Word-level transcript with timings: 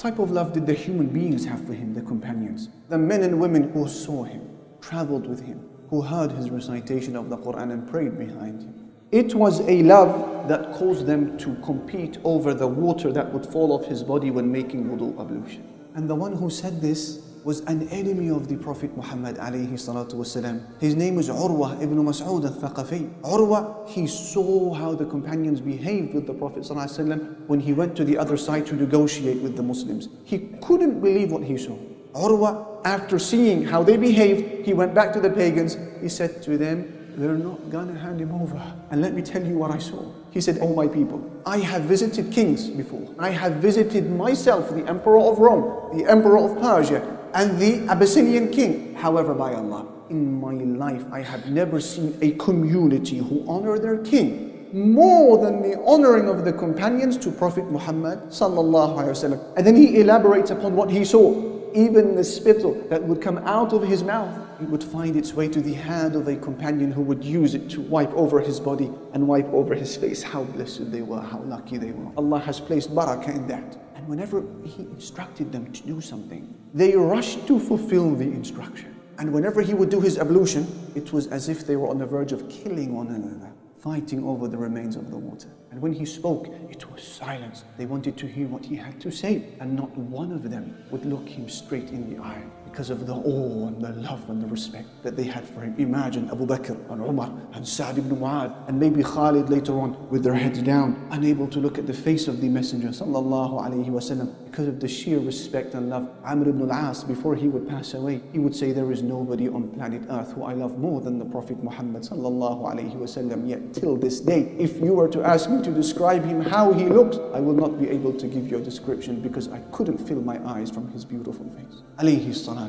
type 0.00 0.18
of 0.18 0.30
love 0.30 0.54
did 0.54 0.66
the 0.66 0.72
human 0.72 1.06
beings 1.08 1.44
have 1.44 1.62
for 1.66 1.74
him, 1.74 1.92
the 1.92 2.00
companions? 2.00 2.70
The 2.88 2.96
men 2.96 3.22
and 3.22 3.38
women 3.38 3.70
who 3.70 3.86
saw 3.86 4.24
him, 4.24 4.48
traveled 4.80 5.26
with 5.26 5.44
him, 5.44 5.60
who 5.90 6.00
heard 6.00 6.32
his 6.32 6.48
recitation 6.48 7.16
of 7.16 7.28
the 7.28 7.36
Quran 7.36 7.70
and 7.70 7.86
prayed 7.86 8.18
behind 8.18 8.62
him. 8.62 8.90
It 9.12 9.34
was 9.34 9.60
a 9.68 9.82
love 9.82 10.48
that 10.48 10.72
caused 10.72 11.04
them 11.04 11.36
to 11.38 11.54
compete 11.56 12.16
over 12.24 12.54
the 12.54 12.66
water 12.66 13.12
that 13.12 13.30
would 13.30 13.44
fall 13.44 13.72
off 13.72 13.84
his 13.84 14.02
body 14.02 14.30
when 14.30 14.50
making 14.50 14.86
wudu 14.86 15.20
ablution. 15.20 15.68
And 15.94 16.08
the 16.08 16.14
one 16.14 16.34
who 16.34 16.48
said 16.48 16.80
this 16.80 17.20
was 17.44 17.60
an 17.60 17.88
enemy 17.88 18.28
of 18.30 18.48
the 18.48 18.56
Prophet 18.56 18.94
Muhammad 18.96 19.36
alayhi 19.36 19.72
salatu 19.72 20.14
wasalam. 20.14 20.62
His 20.80 20.94
name 20.94 21.16
was 21.16 21.28
Urwa 21.28 21.80
ibn 21.82 21.96
Mas'ud 21.96 22.44
al-Thaqafi. 22.44 23.08
Urwa, 23.22 23.88
he 23.88 24.06
saw 24.06 24.74
how 24.74 24.94
the 24.94 25.06
companions 25.06 25.60
behaved 25.60 26.14
with 26.14 26.26
the 26.26 26.34
Prophet 26.34 26.62
sallallahu 26.62 27.48
when 27.48 27.60
he 27.60 27.72
went 27.72 27.96
to 27.96 28.04
the 28.04 28.18
other 28.18 28.36
side 28.36 28.66
to 28.66 28.74
negotiate 28.74 29.38
with 29.40 29.56
the 29.56 29.62
Muslims. 29.62 30.08
He 30.24 30.50
couldn't 30.60 31.00
believe 31.00 31.32
what 31.32 31.42
he 31.42 31.56
saw. 31.56 31.76
Urwa, 32.14 32.80
after 32.84 33.18
seeing 33.18 33.64
how 33.64 33.82
they 33.82 33.96
behaved, 33.96 34.66
he 34.66 34.74
went 34.74 34.94
back 34.94 35.12
to 35.12 35.20
the 35.20 35.30
pagans. 35.30 35.76
He 36.00 36.08
said 36.08 36.42
to 36.42 36.58
them, 36.58 36.96
they're 37.16 37.34
not 37.34 37.70
gonna 37.70 37.98
hand 37.98 38.20
him 38.20 38.32
over. 38.32 38.60
And 38.90 39.02
let 39.02 39.14
me 39.14 39.22
tell 39.22 39.44
you 39.44 39.58
what 39.58 39.70
I 39.70 39.78
saw. 39.78 40.02
He 40.30 40.40
said, 40.40 40.58
Oh 40.62 40.74
my 40.74 40.86
people, 40.86 41.20
I 41.44 41.58
have 41.58 41.82
visited 41.82 42.32
kings 42.32 42.68
before. 42.68 43.14
I 43.18 43.30
have 43.30 43.54
visited 43.54 44.10
myself, 44.10 44.70
the 44.70 44.86
emperor 44.86 45.18
of 45.20 45.38
Rome, 45.38 45.98
the 45.98 46.08
emperor 46.08 46.38
of 46.38 46.58
Persia, 46.60 47.18
and 47.34 47.58
the 47.58 47.86
Abyssinian 47.90 48.50
king. 48.50 48.94
However, 48.94 49.34
by 49.34 49.54
Allah, 49.54 49.86
in 50.08 50.40
my 50.40 50.54
life, 50.54 51.04
I 51.12 51.20
have 51.20 51.50
never 51.50 51.80
seen 51.80 52.16
a 52.20 52.32
community 52.32 53.18
who 53.18 53.44
honor 53.48 53.78
their 53.78 53.98
king 53.98 54.68
more 54.72 55.38
than 55.38 55.62
the 55.62 55.80
honoring 55.84 56.28
of 56.28 56.44
the 56.44 56.52
companions 56.52 57.16
to 57.18 57.30
Prophet 57.30 57.70
Muhammad 57.70 58.18
sallallahu 58.28 58.96
wasallam. 58.98 59.40
And 59.56 59.66
then 59.66 59.74
he 59.74 60.00
elaborates 60.00 60.50
upon 60.50 60.76
what 60.76 60.90
he 60.90 61.04
saw 61.04 61.50
even 61.74 62.14
the 62.14 62.24
spittle 62.24 62.74
that 62.88 63.02
would 63.02 63.20
come 63.20 63.38
out 63.38 63.72
of 63.72 63.82
his 63.82 64.02
mouth, 64.02 64.36
it 64.60 64.68
would 64.68 64.82
find 64.82 65.16
its 65.16 65.34
way 65.34 65.48
to 65.48 65.60
the 65.60 65.72
hand 65.72 66.16
of 66.16 66.28
a 66.28 66.36
companion 66.36 66.90
who 66.90 67.02
would 67.02 67.24
use 67.24 67.54
it 67.54 67.68
to 67.70 67.80
wipe 67.80 68.12
over 68.14 68.40
his 68.40 68.58
body 68.58 68.90
and 69.12 69.26
wipe 69.26 69.46
over 69.52 69.74
his 69.74 69.96
face. 69.96 70.22
How 70.22 70.44
blessed 70.44 70.90
they 70.90 71.02
were, 71.02 71.20
how 71.20 71.38
lucky 71.40 71.78
they 71.78 71.92
were. 71.92 72.10
Allah 72.16 72.40
has 72.40 72.60
placed 72.60 72.94
barakah 72.94 73.34
in 73.34 73.46
that. 73.48 73.89
And 74.00 74.08
whenever 74.08 74.42
He 74.64 74.84
instructed 74.84 75.52
them 75.52 75.70
to 75.72 75.82
do 75.82 76.00
something, 76.00 76.54
they 76.72 76.96
rushed 76.96 77.46
to 77.48 77.58
fulfill 77.58 78.14
the 78.14 78.24
instruction. 78.24 78.96
And 79.18 79.30
whenever 79.30 79.60
He 79.60 79.74
would 79.74 79.90
do 79.90 80.00
His 80.00 80.16
ablution, 80.18 80.66
it 80.94 81.12
was 81.12 81.26
as 81.26 81.50
if 81.50 81.66
they 81.66 81.76
were 81.76 81.88
on 81.88 81.98
the 81.98 82.06
verge 82.06 82.32
of 82.32 82.48
killing 82.48 82.94
one 82.94 83.08
another 83.08 83.52
fighting 83.80 84.22
over 84.24 84.46
the 84.46 84.56
remains 84.56 84.96
of 84.96 85.10
the 85.10 85.16
water. 85.16 85.48
And 85.70 85.80
when 85.80 85.92
he 85.92 86.04
spoke, 86.04 86.48
it 86.70 86.90
was 86.92 87.02
silence. 87.02 87.64
They 87.78 87.86
wanted 87.86 88.16
to 88.18 88.26
hear 88.26 88.46
what 88.46 88.64
he 88.64 88.76
had 88.76 89.00
to 89.00 89.10
say, 89.10 89.54
and 89.58 89.74
not 89.74 89.96
one 89.96 90.32
of 90.32 90.50
them 90.50 90.76
would 90.90 91.06
look 91.06 91.26
him 91.26 91.48
straight 91.48 91.88
in 91.88 92.12
the 92.12 92.22
eye 92.22 92.42
because 92.70 92.90
of 92.90 93.06
the 93.06 93.14
awe 93.14 93.66
and 93.66 93.82
the 93.82 93.92
love 94.08 94.28
and 94.30 94.40
the 94.40 94.46
respect 94.46 94.88
that 95.02 95.16
they 95.16 95.24
had 95.24 95.44
for 95.44 95.60
him. 95.62 95.74
Imagine 95.78 96.28
Abu 96.30 96.46
Bakr 96.46 96.76
and 96.90 97.02
Umar 97.02 97.32
and 97.52 97.66
Sa'd 97.66 97.98
ibn 97.98 98.16
Mu'adh 98.16 98.54
and 98.68 98.78
maybe 98.78 99.02
Khalid 99.02 99.50
later 99.50 99.78
on 99.78 100.08
with 100.08 100.22
their 100.22 100.34
heads 100.34 100.62
down, 100.62 101.08
unable 101.10 101.48
to 101.48 101.58
look 101.58 101.78
at 101.78 101.86
the 101.86 101.92
face 101.92 102.28
of 102.28 102.40
the 102.40 102.48
Messenger 102.48 102.88
sallallahu 102.88 103.60
alaihi 103.60 103.88
wasallam 103.88 104.32
because 104.44 104.68
of 104.68 104.80
the 104.80 104.88
sheer 104.88 105.18
respect 105.18 105.74
and 105.74 105.90
love. 105.90 106.08
Amr 106.24 106.48
ibn 106.48 106.70
al-As, 106.70 107.04
before 107.04 107.34
he 107.34 107.48
would 107.48 107.68
pass 107.68 107.94
away, 107.94 108.20
he 108.32 108.38
would 108.38 108.54
say, 108.54 108.72
there 108.72 108.90
is 108.92 109.02
nobody 109.02 109.48
on 109.48 109.68
planet 109.68 110.02
earth 110.08 110.32
who 110.32 110.44
I 110.44 110.54
love 110.54 110.78
more 110.78 111.00
than 111.00 111.18
the 111.18 111.24
Prophet 111.24 111.62
Muhammad 111.62 112.02
sallallahu 112.02 112.62
alaihi 112.72 112.96
wasallam. 112.96 113.48
Yet 113.48 113.74
till 113.74 113.96
this 113.96 114.20
day, 114.20 114.54
if 114.58 114.80
you 114.80 114.94
were 114.94 115.08
to 115.08 115.22
ask 115.22 115.48
me 115.50 115.62
to 115.62 115.70
describe 115.70 116.24
him 116.24 116.40
how 116.40 116.72
he 116.72 116.86
looked, 116.86 117.16
I 117.34 117.40
will 117.40 117.54
not 117.54 117.78
be 117.78 117.88
able 117.88 118.12
to 118.12 118.26
give 118.26 118.50
you 118.50 118.58
a 118.58 118.60
description 118.60 119.20
because 119.20 119.48
I 119.48 119.58
couldn't 119.72 119.98
fill 119.98 120.20
my 120.20 120.38
eyes 120.48 120.70
from 120.70 120.88
his 120.90 121.04
beautiful 121.04 121.46
face. 121.56 121.82
Alayhi 121.98 122.26
wassalam. 122.26 122.59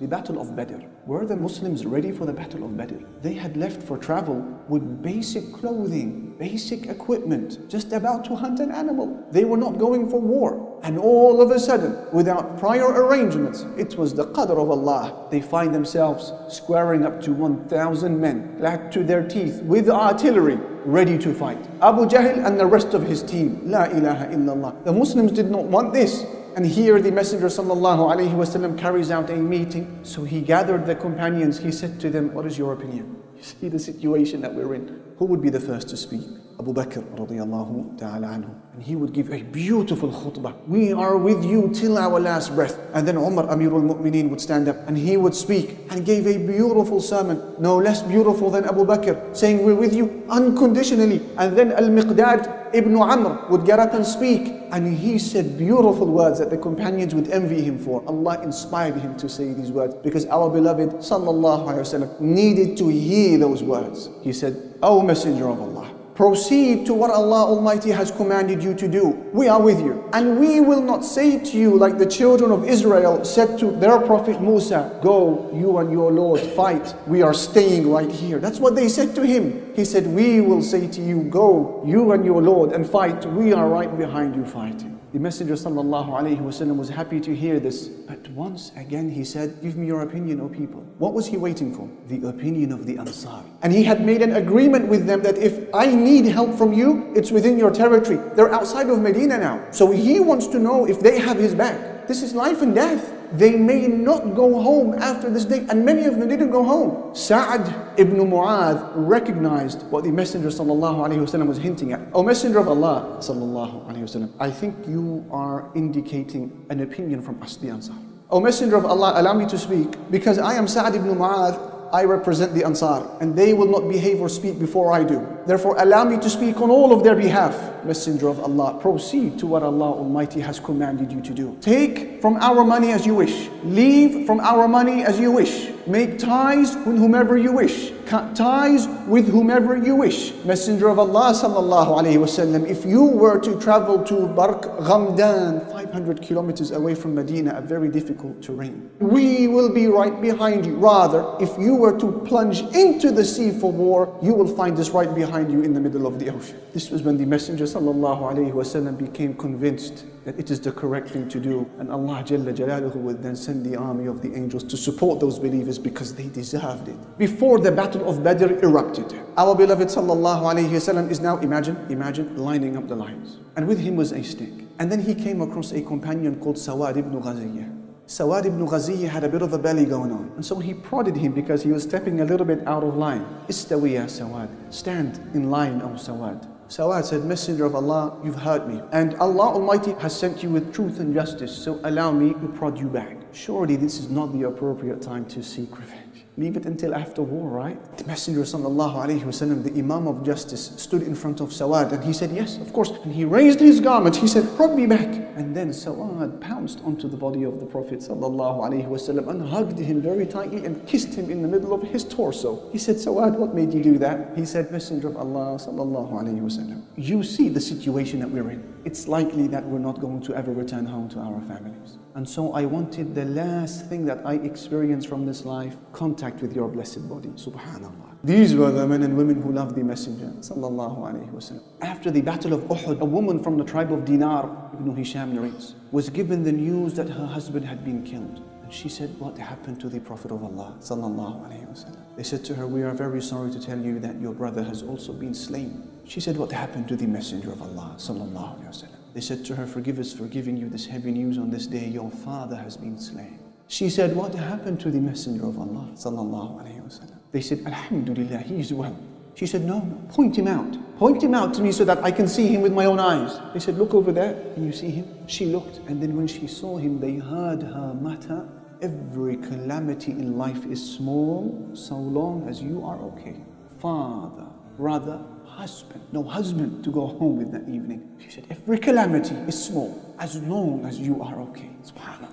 The 0.00 0.08
Battle 0.08 0.40
of 0.40 0.56
Badr. 0.56 0.84
Were 1.06 1.24
the 1.24 1.36
Muslims 1.36 1.86
ready 1.86 2.10
for 2.10 2.26
the 2.26 2.32
Battle 2.32 2.64
of 2.64 2.76
Badr? 2.76 2.96
They 3.22 3.34
had 3.34 3.56
left 3.56 3.80
for 3.80 3.96
travel 3.96 4.44
with 4.68 5.02
basic 5.02 5.52
clothing, 5.52 6.34
basic 6.36 6.86
equipment, 6.86 7.70
just 7.70 7.92
about 7.92 8.24
to 8.24 8.34
hunt 8.34 8.58
an 8.58 8.72
animal. 8.72 9.24
They 9.30 9.44
were 9.44 9.56
not 9.56 9.78
going 9.78 10.10
for 10.10 10.20
war. 10.20 10.80
And 10.82 10.98
all 10.98 11.40
of 11.40 11.52
a 11.52 11.60
sudden, 11.60 11.96
without 12.12 12.58
prior 12.58 12.86
arrangements, 12.86 13.64
it 13.78 13.96
was 13.96 14.14
the 14.14 14.26
qadr 14.26 14.60
of 14.60 14.68
Allah. 14.68 15.28
They 15.30 15.40
find 15.40 15.72
themselves 15.72 16.32
squaring 16.48 17.06
up 17.06 17.20
to 17.22 17.32
1,000 17.32 18.20
men, 18.20 18.56
clad 18.58 18.90
to 18.92 19.04
their 19.04 19.26
teeth, 19.26 19.62
with 19.62 19.88
artillery, 19.88 20.58
ready 20.84 21.16
to 21.18 21.32
fight. 21.32 21.64
Abu 21.80 22.06
Jahl 22.06 22.44
and 22.44 22.58
the 22.58 22.66
rest 22.66 22.94
of 22.94 23.04
his 23.04 23.22
team. 23.22 23.60
La 23.64 23.84
ilaha 23.84 24.26
illallah. 24.26 24.84
The 24.84 24.92
Muslims 24.92 25.30
did 25.30 25.50
not 25.50 25.64
want 25.64 25.92
this. 25.92 26.26
And 26.55 26.65
here 26.65 27.01
the 27.01 27.11
Messenger 27.11 27.47
وسلم, 27.47 28.77
carries 28.77 29.11
out 29.11 29.29
a 29.29 29.35
meeting. 29.35 29.99
So 30.03 30.23
he 30.23 30.41
gathered 30.41 30.85
the 30.85 30.95
companions. 30.95 31.59
He 31.59 31.71
said 31.71 31.99
to 32.01 32.09
them, 32.09 32.33
What 32.33 32.45
is 32.45 32.57
your 32.57 32.73
opinion? 32.73 33.21
You 33.37 33.43
see 33.43 33.69
the 33.69 33.79
situation 33.79 34.41
that 34.41 34.53
we're 34.53 34.73
in. 34.73 35.01
Who 35.17 35.25
would 35.25 35.41
be 35.41 35.49
the 35.49 35.59
first 35.59 35.89
to 35.89 35.97
speak? 35.97 36.27
Abu 36.58 36.72
Bakr 36.72 37.02
radiallahu 37.18 37.98
ta'ala 37.98 38.26
anhu. 38.28 38.50
And 38.74 38.82
he 38.82 38.96
would 38.96 39.12
give 39.12 39.30
a 39.32 39.42
beautiful 39.42 40.10
khutbah. 40.10 40.54
We 40.66 40.92
are 40.92 41.16
with 41.16 41.44
you 41.44 41.70
till 41.72 41.96
our 41.98 42.18
last 42.18 42.54
breath. 42.54 42.78
And 42.92 43.06
then 43.06 43.16
Umar 43.16 43.46
Amirul 43.46 43.82
Mu'mineen 43.82 44.30
would 44.30 44.40
stand 44.40 44.68
up 44.68 44.76
and 44.88 44.96
he 44.98 45.16
would 45.16 45.34
speak 45.34 45.78
and 45.90 46.04
gave 46.04 46.26
a 46.26 46.38
beautiful 46.38 47.00
sermon, 47.00 47.40
no 47.58 47.76
less 47.78 48.02
beautiful 48.02 48.50
than 48.50 48.64
Abu 48.64 48.84
Bakr, 48.84 49.36
saying, 49.36 49.64
We're 49.64 49.74
with 49.74 49.94
you 49.94 50.24
unconditionally. 50.28 51.22
And 51.38 51.56
then 51.56 51.72
Al 51.72 51.88
Miqdad 51.88 52.70
ibn 52.74 52.96
Amr 52.96 53.46
would 53.48 53.64
get 53.64 53.78
up 53.78 53.94
and 53.94 54.04
speak. 54.04 54.52
And 54.72 54.96
he 54.96 55.18
said 55.20 55.56
beautiful 55.56 56.06
words 56.06 56.40
that 56.40 56.50
the 56.50 56.58
companions 56.58 57.14
would 57.14 57.30
envy 57.30 57.62
him 57.62 57.78
for. 57.78 58.02
Allah 58.08 58.42
inspired 58.42 58.96
him 58.96 59.16
to 59.18 59.28
say 59.28 59.52
these 59.52 59.70
words 59.70 59.94
because 60.02 60.26
our 60.26 60.50
beloved 60.50 60.90
sallallahu 60.98 61.68
alayhi 61.68 61.86
wasallam 61.86 62.20
needed 62.20 62.76
to 62.78 62.88
hear 62.88 63.38
those 63.38 63.62
words. 63.62 64.10
He 64.22 64.32
said, 64.32 64.74
O 64.82 65.00
Messenger 65.00 65.48
of 65.48 65.60
Allah, 65.60 65.93
Proceed 66.14 66.86
to 66.86 66.94
what 66.94 67.10
Allah 67.10 67.44
Almighty 67.44 67.90
has 67.90 68.12
commanded 68.12 68.62
you 68.62 68.72
to 68.74 68.86
do. 68.86 69.08
We 69.32 69.48
are 69.48 69.60
with 69.60 69.80
you. 69.80 70.08
And 70.12 70.38
we 70.38 70.60
will 70.60 70.80
not 70.80 71.04
say 71.04 71.40
to 71.40 71.58
you 71.58 71.76
like 71.76 71.98
the 71.98 72.06
children 72.06 72.52
of 72.52 72.64
Israel 72.68 73.24
said 73.24 73.58
to 73.58 73.72
their 73.72 73.98
prophet 73.98 74.40
Musa, 74.40 75.00
Go, 75.02 75.50
you 75.52 75.78
and 75.78 75.90
your 75.90 76.12
Lord, 76.12 76.40
fight. 76.40 76.94
We 77.08 77.22
are 77.22 77.34
staying 77.34 77.90
right 77.90 78.10
here. 78.10 78.38
That's 78.38 78.60
what 78.60 78.76
they 78.76 78.88
said 78.88 79.16
to 79.16 79.26
him. 79.26 79.72
He 79.74 79.84
said, 79.84 80.06
We 80.06 80.40
will 80.40 80.62
say 80.62 80.86
to 80.86 81.00
you, 81.00 81.24
Go, 81.24 81.82
you 81.84 82.12
and 82.12 82.24
your 82.24 82.40
Lord, 82.40 82.70
and 82.70 82.88
fight. 82.88 83.26
We 83.26 83.52
are 83.52 83.68
right 83.68 83.98
behind 83.98 84.36
you 84.36 84.44
fighting. 84.44 85.00
The 85.13 85.19
Messenger 85.19 85.55
وسلم, 85.55 86.77
was 86.77 86.89
happy 86.89 87.19
to 87.19 87.35
hear 87.35 87.59
this, 87.59 87.87
but 87.87 88.29
once 88.29 88.71
again 88.75 89.09
he 89.09 89.23
said, 89.23 89.61
Give 89.61 89.75
me 89.75 89.87
your 89.87 90.01
opinion, 90.01 90.39
O 90.41 90.49
people. 90.49 90.81
What 90.97 91.13
was 91.13 91.25
he 91.25 91.37
waiting 91.37 91.73
for? 91.73 91.89
The 92.07 92.27
opinion 92.27 92.71
of 92.71 92.85
the 92.85 92.97
Ansar. 92.97 93.43
And 93.61 93.73
he 93.73 93.83
had 93.83 94.05
made 94.05 94.21
an 94.21 94.35
agreement 94.35 94.87
with 94.87 95.07
them 95.07 95.21
that 95.23 95.37
if 95.37 95.73
I 95.73 95.87
need 95.87 96.25
help 96.25 96.55
from 96.57 96.73
you, 96.73 97.11
it's 97.15 97.31
within 97.31 97.57
your 97.57 97.71
territory. 97.71 98.19
They're 98.35 98.53
outside 98.53 98.89
of 98.89 98.99
Medina 99.01 99.37
now. 99.37 99.65
So 99.71 99.91
he 99.91 100.19
wants 100.19 100.47
to 100.47 100.59
know 100.59 100.87
if 100.87 100.99
they 100.99 101.19
have 101.19 101.37
his 101.37 101.55
back. 101.55 102.07
This 102.07 102.21
is 102.21 102.33
life 102.33 102.61
and 102.61 102.73
death 102.73 103.11
they 103.33 103.55
may 103.55 103.87
not 103.87 104.35
go 104.35 104.59
home 104.61 104.95
after 104.95 105.29
this 105.29 105.45
day. 105.45 105.65
And 105.69 105.85
many 105.85 106.05
of 106.05 106.17
them 106.19 106.27
didn't 106.27 106.49
go 106.49 106.63
home. 106.63 107.13
Sa'ad 107.15 107.99
ibn 107.99 108.17
Mu'adh 108.17 108.91
recognized 108.95 109.83
what 109.91 110.03
the 110.03 110.11
Messenger 110.11 110.49
وسلم, 110.49 111.47
was 111.47 111.57
hinting 111.57 111.93
at. 111.93 112.01
O 112.13 112.23
Messenger 112.23 112.59
of 112.59 112.67
Allah, 112.67 113.19
وسلم, 113.21 114.29
I 114.39 114.49
think 114.49 114.75
you 114.87 115.25
are 115.31 115.69
indicating 115.75 116.65
an 116.69 116.81
opinion 116.81 117.21
from 117.21 117.41
us, 117.43 117.57
the 117.57 117.69
Ansar. 117.69 117.93
O 118.31 118.39
Messenger 118.39 118.77
of 118.77 118.85
Allah, 118.85 119.13
allow 119.15 119.33
me 119.33 119.45
to 119.45 119.57
speak, 119.57 119.95
because 120.09 120.39
I 120.39 120.53
am 120.55 120.67
Sa'ad 120.67 120.95
ibn 120.95 121.15
Mu'adh, 121.15 121.72
I 121.94 122.02
represent 122.02 122.54
the 122.54 122.64
Ansar, 122.64 123.06
and 123.20 123.36
they 123.36 123.52
will 123.54 123.68
not 123.70 123.88
behave 123.88 124.20
or 124.20 124.28
speak 124.28 124.58
before 124.58 124.90
I 124.92 125.04
do. 125.04 125.24
Therefore, 125.46 125.76
allow 125.78 126.02
me 126.02 126.18
to 126.18 126.28
speak 126.28 126.60
on 126.60 126.68
all 126.68 126.92
of 126.92 127.04
their 127.04 127.14
behalf. 127.14 127.54
Messenger 127.84 128.26
of 128.26 128.40
Allah, 128.40 128.76
proceed 128.80 129.38
to 129.38 129.46
what 129.46 129.62
Allah 129.62 129.92
Almighty 129.92 130.40
has 130.40 130.58
commanded 130.58 131.12
you 131.12 131.20
to 131.20 131.32
do. 131.32 131.56
Take 131.60 132.20
from 132.20 132.34
our 132.38 132.64
money 132.64 132.90
as 132.90 133.06
you 133.06 133.14
wish. 133.14 133.48
Leave 133.62 134.26
from 134.26 134.40
our 134.40 134.66
money 134.66 135.04
as 135.04 135.20
you 135.20 135.30
wish. 135.30 135.70
Make 135.86 136.18
ties 136.18 136.76
with 136.76 136.96
whomever 136.96 137.36
you 137.36 137.52
wish. 137.52 137.92
Cut 138.06 138.34
ties 138.34 138.88
with 139.06 139.28
whomever 139.28 139.76
you 139.76 139.96
wish. 139.96 140.32
Messenger 140.44 140.88
of 140.88 140.98
Allah 140.98 141.34
sallallahu 141.34 142.00
alayhi 142.00 142.16
wasallam, 142.16 142.66
if 142.66 142.86
you 142.86 143.04
were 143.04 143.38
to 143.40 143.60
travel 143.60 144.02
to 144.04 144.14
Barq 144.14 144.62
Ghamdan, 144.80 145.70
500 145.70 146.22
kilometers 146.22 146.70
away 146.70 146.94
from 146.94 147.14
Medina, 147.14 147.54
a 147.56 147.60
very 147.60 147.88
difficult 147.88 148.40
terrain, 148.40 148.90
we 148.98 149.46
will 149.46 149.68
be 149.68 149.86
right 149.86 150.22
behind 150.22 150.64
you. 150.64 150.76
Rather, 150.76 151.36
if 151.38 151.52
you 151.58 151.74
were 151.74 151.98
to 151.98 152.12
plunge 152.24 152.62
into 152.74 153.10
the 153.10 153.24
sea 153.24 153.50
for 153.50 153.70
war, 153.70 154.18
you 154.22 154.32
will 154.32 154.56
find 154.56 154.78
us 154.78 154.88
right 154.90 155.14
behind 155.14 155.52
you 155.52 155.60
in 155.60 155.74
the 155.74 155.80
middle 155.80 156.06
of 156.06 156.18
the 156.18 156.30
ocean. 156.30 156.58
This 156.72 156.90
was 156.90 157.02
when 157.02 157.18
the 157.18 157.26
Messenger 157.26 157.64
sallallahu 157.64 158.22
alayhi 158.22 158.52
wasallam 158.52 158.96
became 158.96 159.34
convinced 159.34 160.06
that 160.24 160.38
it 160.38 160.50
is 160.50 160.60
the 160.60 160.72
correct 160.72 161.10
thing 161.10 161.28
to 161.28 161.38
do. 161.38 161.70
And 161.78 161.90
Allah 161.90 162.22
Jalla 162.24 162.54
Jalaluhu 162.54 162.96
will 162.96 163.14
then 163.14 163.36
send 163.36 163.64
the 163.64 163.76
army 163.76 164.06
of 164.06 164.22
the 164.22 164.34
angels 164.34 164.64
to 164.64 164.76
support 164.76 165.20
those 165.20 165.38
believers 165.38 165.78
because 165.78 166.14
they 166.14 166.28
deserved 166.28 166.88
it. 166.88 167.18
Before 167.18 167.58
the 167.58 167.70
battle 167.70 168.08
of 168.08 168.24
Badr 168.24 168.54
erupted, 168.64 169.14
our 169.36 169.54
beloved 169.54 169.88
Sallallahu 169.88 170.54
Alaihi 170.54 170.70
Wasallam 170.70 171.10
is 171.10 171.20
now, 171.20 171.36
imagine, 171.38 171.76
imagine 171.90 172.36
lining 172.36 172.76
up 172.76 172.88
the 172.88 172.96
lines. 172.96 173.38
And 173.56 173.68
with 173.68 173.78
him 173.78 173.96
was 173.96 174.12
a 174.12 174.22
stick. 174.22 174.52
And 174.78 174.90
then 174.90 175.00
he 175.00 175.14
came 175.14 175.40
across 175.40 175.72
a 175.72 175.82
companion 175.82 176.40
called 176.40 176.56
Sawad 176.56 176.96
ibn 176.96 177.20
Ghaziyah. 177.20 177.82
Sawad 178.06 178.44
ibn 178.46 178.66
Ghaziyah 178.66 179.08
had 179.08 179.24
a 179.24 179.28
bit 179.28 179.42
of 179.42 179.52
a 179.52 179.58
belly 179.58 179.84
going 179.84 180.12
on. 180.12 180.32
And 180.36 180.44
so 180.44 180.58
he 180.58 180.74
prodded 180.74 181.16
him 181.16 181.32
because 181.32 181.62
he 181.62 181.70
was 181.70 181.82
stepping 181.82 182.20
a 182.20 182.24
little 182.24 182.46
bit 182.46 182.66
out 182.66 182.82
of 182.84 182.96
line. 182.96 183.24
Istawi 183.48 183.94
ya 183.94 184.04
Sawad. 184.04 184.48
Stand 184.72 185.16
in 185.34 185.50
line, 185.50 185.80
O 185.82 185.90
Sawad. 185.90 186.46
Sawad 186.68 187.04
said, 187.04 187.24
Messenger 187.24 187.66
of 187.66 187.74
Allah, 187.74 188.16
you've 188.24 188.36
hurt 188.36 188.66
me. 188.66 188.80
And 188.92 189.14
Allah 189.16 189.54
Almighty 189.54 189.92
has 190.00 190.18
sent 190.18 190.42
you 190.42 190.50
with 190.50 190.74
truth 190.74 190.98
and 190.98 191.14
justice, 191.14 191.54
so 191.54 191.78
allow 191.84 192.10
me 192.10 192.32
to 192.32 192.48
prod 192.56 192.78
you 192.78 192.88
back. 192.88 193.16
Surely 193.32 193.76
this 193.76 193.98
is 193.98 194.08
not 194.10 194.32
the 194.32 194.44
appropriate 194.44 195.02
time 195.02 195.26
to 195.26 195.42
seek 195.42 195.76
revenge. 195.78 196.03
Leave 196.36 196.56
it 196.56 196.66
until 196.66 196.96
after 196.96 197.22
war, 197.22 197.48
right? 197.48 197.96
The 197.96 198.04
Messenger 198.06 198.40
wasallam, 198.40 199.62
the 199.62 199.78
Imam 199.78 200.08
of 200.08 200.24
Justice, 200.24 200.72
stood 200.76 201.02
in 201.02 201.14
front 201.14 201.40
of 201.40 201.50
Sawad 201.50 201.92
and 201.92 202.02
he 202.02 202.12
said, 202.12 202.32
Yes, 202.32 202.56
of 202.58 202.72
course. 202.72 202.90
And 203.04 203.14
he 203.14 203.24
raised 203.24 203.60
his 203.60 203.78
garment. 203.78 204.16
He 204.16 204.26
said, 204.26 204.44
Prod 204.56 204.74
me 204.74 204.86
back. 204.86 205.06
And 205.36 205.54
then 205.54 205.70
Sawad 205.70 206.40
pounced 206.40 206.80
onto 206.84 207.08
the 207.08 207.16
body 207.16 207.44
of 207.44 207.60
the 207.60 207.66
Prophet 207.66 208.00
wasallam 208.00 209.28
and 209.28 209.48
hugged 209.48 209.78
him 209.78 210.02
very 210.02 210.26
tightly 210.26 210.64
and 210.64 210.84
kissed 210.88 211.14
him 211.14 211.30
in 211.30 211.40
the 211.40 211.48
middle 211.48 211.72
of 211.72 211.82
his 211.82 212.02
torso. 212.02 212.68
He 212.72 212.78
said, 212.78 212.96
Sawad, 212.96 213.36
what 213.36 213.54
made 213.54 213.72
you 213.72 213.80
do 213.80 213.96
that? 213.98 214.36
He 214.36 214.44
said, 214.44 214.72
Messenger 214.72 215.08
of 215.08 215.16
Allah 215.16 215.56
wasallam, 215.56 216.82
you 216.96 217.22
see 217.22 217.48
the 217.48 217.60
situation 217.60 218.18
that 218.18 218.30
we're 218.30 218.50
in. 218.50 218.73
It's 218.84 219.08
likely 219.08 219.46
that 219.46 219.64
we're 219.64 219.78
not 219.78 219.98
going 219.98 220.20
to 220.22 220.34
ever 220.34 220.52
return 220.52 220.84
home 220.84 221.08
to 221.10 221.18
our 221.18 221.40
families. 221.42 221.96
And 222.14 222.28
so 222.28 222.52
I 222.52 222.66
wanted 222.66 223.14
the 223.14 223.24
last 223.24 223.88
thing 223.88 224.04
that 224.04 224.20
I 224.26 224.34
experienced 224.34 225.08
from 225.08 225.24
this 225.24 225.46
life, 225.46 225.76
contact 225.92 226.42
with 226.42 226.54
your 226.54 226.68
blessed 226.68 227.08
body. 227.08 227.30
Subhanallah. 227.30 228.18
These 228.22 228.54
were 228.54 228.70
the 228.70 228.86
men 228.86 229.02
and 229.02 229.16
women 229.16 229.40
who 229.40 229.52
loved 229.52 229.74
the 229.74 229.82
Messenger. 229.82 230.32
Sallallahu 230.40 231.32
wasallam. 231.32 231.62
After 231.80 232.10
the 232.10 232.20
Battle 232.20 232.52
of 232.52 232.60
Uhud, 232.64 233.00
a 233.00 233.04
woman 233.04 233.42
from 233.42 233.56
the 233.56 233.64
tribe 233.64 233.90
of 233.90 234.04
Dinar, 234.04 234.70
Ibn 234.74 234.94
Hisham 234.94 235.34
narrates, 235.34 235.74
was 235.90 236.10
given 236.10 236.42
the 236.42 236.52
news 236.52 236.92
that 236.94 237.08
her 237.08 237.26
husband 237.26 237.64
had 237.64 237.84
been 237.84 238.02
killed. 238.02 238.42
And 238.64 238.72
she 238.72 238.88
said, 238.88 239.10
What 239.20 239.36
happened 239.36 239.78
to 239.82 239.90
the 239.90 240.00
Prophet 240.00 240.30
of 240.30 240.42
Allah? 240.42 240.74
Sallallahu 240.80 241.50
wasallam. 241.50 241.98
They 242.16 242.22
said 242.22 242.44
to 242.46 242.54
her, 242.54 242.66
We 242.66 242.82
are 242.82 242.94
very 242.94 243.20
sorry 243.20 243.52
to 243.52 243.60
tell 243.60 243.78
you 243.78 243.98
that 244.00 244.18
your 244.18 244.32
brother 244.32 244.62
has 244.62 244.82
also 244.82 245.12
been 245.12 245.34
slain. 245.34 245.86
She 246.06 246.18
said, 246.18 246.38
What 246.38 246.50
happened 246.50 246.88
to 246.88 246.96
the 246.96 247.06
Messenger 247.06 247.52
of 247.52 247.60
Allah? 247.60 247.94
Sallallahu 247.98 248.66
wasallam. 248.66 248.96
They 249.12 249.20
said 249.20 249.44
to 249.46 249.54
her, 249.54 249.66
Forgive 249.66 249.98
us 249.98 250.14
for 250.14 250.24
giving 250.24 250.56
you 250.56 250.70
this 250.70 250.86
heavy 250.86 251.10
news 251.10 251.36
on 251.36 251.50
this 251.50 251.66
day. 251.66 251.86
Your 251.88 252.10
father 252.10 252.56
has 252.56 252.78
been 252.78 252.98
slain. 252.98 253.38
She 253.68 253.90
said, 253.90 254.16
What 254.16 254.34
happened 254.34 254.80
to 254.80 254.90
the 254.90 255.00
Messenger 255.00 255.46
of 255.46 255.58
Allah? 255.58 255.90
Sallallahu 255.94 256.64
wasallam. 256.86 257.18
They 257.32 257.42
said, 257.42 257.66
Alhamdulillah, 257.66 258.38
he 258.38 258.60
is 258.60 258.72
well. 258.72 258.96
She 259.34 259.46
said, 259.46 259.64
No, 259.64 259.80
point 260.08 260.38
him 260.38 260.48
out. 260.48 260.74
Point 260.98 261.24
him 261.24 261.34
out 261.34 261.52
to 261.54 261.62
me 261.62 261.72
so 261.72 261.84
that 261.86 262.04
I 262.04 262.12
can 262.12 262.28
see 262.28 262.46
him 262.46 262.60
with 262.60 262.72
my 262.72 262.84
own 262.84 263.00
eyes. 263.00 263.40
They 263.52 263.58
said, 263.58 263.76
Look 263.76 263.94
over 263.94 264.12
there. 264.12 264.34
and 264.54 264.64
you 264.64 264.72
see 264.72 264.90
him? 264.90 265.26
She 265.26 265.46
looked, 265.46 265.78
and 265.88 266.00
then 266.00 266.16
when 266.16 266.28
she 266.28 266.46
saw 266.46 266.76
him, 266.76 267.00
they 267.00 267.16
heard 267.16 267.62
her 267.62 267.94
mutter. 268.00 268.46
Every 268.80 269.36
calamity 269.36 270.12
in 270.12 270.38
life 270.38 270.64
is 270.66 270.94
small 270.96 271.70
so 271.74 271.96
long 271.96 272.46
as 272.48 272.62
you 272.62 272.84
are 272.84 272.98
okay. 273.00 273.36
Father, 273.80 274.46
brother, 274.76 275.20
husband, 275.44 276.02
no 276.12 276.22
husband 276.22 276.84
to 276.84 276.90
go 276.92 277.06
home 277.06 277.38
with 277.38 277.50
that 277.52 277.62
evening. 277.62 278.16
She 278.18 278.30
said, 278.30 278.46
every 278.50 278.78
calamity 278.78 279.34
is 279.48 279.64
small 279.64 280.14
as 280.18 280.36
long 280.42 280.84
as 280.84 280.98
you 280.98 281.22
are 281.22 281.40
okay. 281.40 281.70
SubhanAllah. 281.82 282.28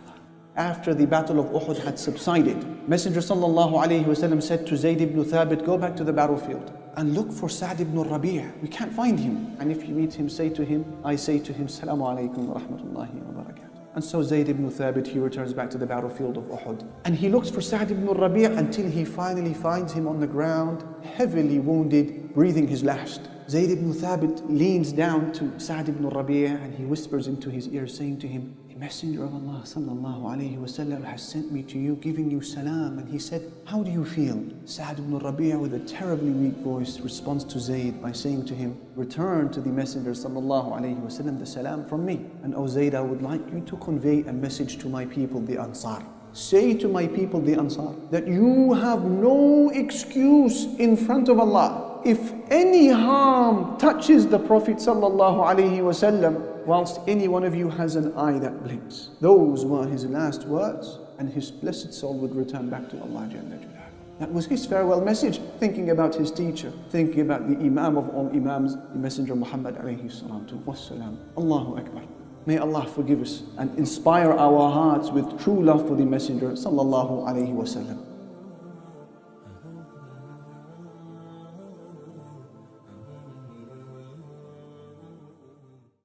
After 0.56 0.94
the 0.94 1.08
battle 1.08 1.40
of 1.40 1.48
Uhud 1.48 1.84
had 1.84 1.98
subsided, 1.98 2.88
Messenger 2.88 3.22
sallallahu 3.22 3.74
alayhi 3.74 4.04
wasallam 4.06 4.44
said 4.44 4.68
to 4.68 4.76
Zayd 4.76 5.02
ibn 5.02 5.24
Thabit, 5.24 5.66
go 5.66 5.78
back 5.78 5.96
to 5.96 6.04
the 6.04 6.14
battlefield 6.14 6.78
and 6.98 7.14
look 7.14 7.32
for 7.32 7.50
Sa'd 7.50 7.80
ibn 7.82 8.04
Rabi'. 8.04 8.52
We 8.62 8.68
can't 8.68 8.94
find 8.94 9.20
him. 9.20 9.56
And 9.60 9.72
if 9.72 9.88
you 9.88 9.94
meet 9.94 10.14
him, 10.14 10.30
say 10.30 10.50
to 10.50 10.66
him, 10.66 10.86
I 11.04 11.16
say 11.16 11.40
to 11.40 11.54
him, 11.54 11.68
Salamu 11.68 12.04
alaykum 12.04 12.46
wa 12.48 12.60
rahmatullahi 12.60 13.14
wa 13.14 13.44
barakatuh. 13.44 13.72
And 13.94 14.04
so 14.04 14.24
Zayd 14.24 14.48
ibn 14.48 14.70
Thabit, 14.70 15.06
he 15.06 15.20
returns 15.20 15.54
back 15.54 15.70
to 15.72 15.78
the 15.78 15.86
battlefield 15.86 16.38
of 16.38 16.46
Uhud. 16.46 16.88
And 17.04 17.16
he 17.16 17.28
looks 17.28 17.50
for 17.50 17.62
Sa'd 17.62 17.92
ibn 17.92 18.08
Rabi' 18.08 18.46
until 18.46 18.90
he 18.90 19.04
finally 19.04 19.54
finds 19.54 19.92
him 19.92 20.08
on 20.08 20.20
the 20.20 20.28
ground, 20.28 20.84
heavily 21.04 21.60
wounded, 21.60 22.34
breathing 22.34 22.68
his 22.68 22.84
last. 22.84 23.30
Zayd 23.50 23.70
ibn 23.70 23.94
Thabit 23.94 24.42
leans 24.50 24.94
down 24.94 25.34
to 25.34 25.60
Sa'd 25.60 25.90
ibn 25.90 26.08
Rabi' 26.08 26.46
and 26.46 26.74
he 26.74 26.86
whispers 26.86 27.28
into 27.28 27.50
his 27.50 27.68
ear, 27.68 27.86
saying 27.86 28.20
to 28.20 28.28
him, 28.28 28.56
Messenger 28.82 29.26
of 29.26 29.36
Allah 29.36 29.62
sallallahu 29.64 30.24
alayhi 30.24 30.58
wasallam 30.58 31.04
has 31.04 31.22
sent 31.22 31.52
me 31.52 31.62
to 31.62 31.78
you, 31.78 31.98
giving 31.98 32.32
you 32.32 32.42
salam. 32.42 32.98
And 32.98 33.08
he 33.08 33.20
said, 33.20 33.52
How 33.66 33.84
do 33.84 33.92
you 33.92 34.04
feel? 34.04 34.44
Sa'd 34.66 34.98
ibn 34.98 35.20
Rabi' 35.20 35.54
with 35.54 35.76
a 35.76 35.80
terribly 35.82 36.32
weak 36.32 36.56
voice 36.64 37.00
responds 37.00 37.44
to 37.44 37.60
Zayd 37.60 38.02
by 38.02 38.12
saying 38.12 38.46
to 38.48 38.56
him, 38.56 38.76
Return 38.96 39.52
to 39.52 39.62
the 39.62 39.70
Messenger 39.70 40.14
sallallahu 40.14 40.72
alayhi 40.80 41.00
wasallam 41.00 41.38
the 41.38 41.46
salam 41.46 41.86
from 41.86 42.04
me. 42.04 42.26
And 42.42 42.56
O 42.56 42.66
Zayd, 42.66 42.96
I 42.96 43.02
would 43.02 43.22
like 43.22 43.42
you 43.54 43.62
to 43.68 43.78
convey 43.78 44.24
a 44.24 44.34
message 44.34 44.80
to 44.80 44.90
my 44.90 45.06
people, 45.06 45.42
the 45.42 45.62
Ansar. 45.62 46.04
Say 46.34 46.74
to 46.80 46.88
my 46.88 47.06
people, 47.06 47.40
the 47.40 47.54
Ansar, 47.54 47.94
that 48.10 48.28
you 48.28 48.74
have 48.74 49.04
no 49.04 49.70
excuse 49.70 50.66
in 50.80 50.98
front 50.98 51.30
of 51.30 51.40
Allah 51.40 51.91
if 52.06 52.34
any 52.50 52.90
harm 52.90 53.78
touches 53.78 54.28
the 54.28 54.40
Prophet 54.40 54.78
wasallam, 54.78 56.52
whilst 56.66 57.00
any 57.08 57.28
one 57.28 57.44
of 57.44 57.56
you 57.56 57.70
has 57.70 57.96
an 57.96 58.16
eye 58.16 58.40
that 58.40 58.64
blinks. 58.64 59.10
Those 59.20 59.66
were 59.66 59.88
his 59.88 60.06
last 60.06 60.46
words, 60.46 61.00
and 61.18 61.30
his 61.30 61.52
blessed 61.52 61.94
soul 61.94 62.18
would 62.20 62.36
return 62.36 62.70
back 62.70 62.90
to 62.90 63.02
Allah 63.02 63.30
That 64.20 64.32
was 64.32 64.46
his 64.46 64.66
farewell 64.66 65.02
message, 65.02 65.40
thinking 65.60 65.90
about 65.90 66.16
his 66.16 66.32
teacher, 66.32 66.72
thinking 66.90 67.22
about 67.22 67.48
the 67.50 67.58
Imam 67.58 67.98
of 67.98 68.10
all 68.10 68.30
Imams, 68.30 68.76
the 68.76 69.00
Messenger 69.00 69.36
Muhammad. 69.36 69.78
Allahu 71.38 71.78
Akbar. 71.78 72.04
May 72.48 72.58
Allah 72.58 72.88
forgive 72.88 73.22
us 73.22 73.44
and 73.60 73.78
inspire 73.78 74.32
our 74.32 74.72
hearts 74.72 75.12
with 75.12 75.40
true 75.44 75.64
love 75.64 75.88
for 75.88 75.96
the 75.96 76.06
Messenger 76.06 76.52
sallallahu 76.52 77.28
alayhi 77.28 77.54
wasallam. 77.54 78.11